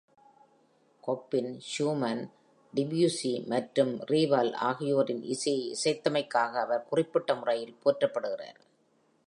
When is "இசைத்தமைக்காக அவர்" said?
5.75-6.87